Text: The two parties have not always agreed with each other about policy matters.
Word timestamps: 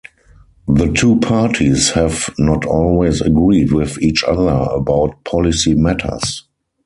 The 0.67 0.91
two 0.91 1.19
parties 1.19 1.91
have 1.91 2.33
not 2.39 2.65
always 2.65 3.21
agreed 3.21 3.71
with 3.71 4.01
each 4.01 4.23
other 4.23 4.65
about 4.75 5.23
policy 5.25 5.75
matters. 5.75 6.45